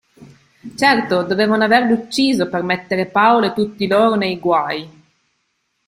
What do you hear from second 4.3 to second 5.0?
guai.